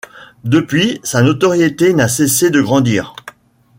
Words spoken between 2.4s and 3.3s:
de grandir.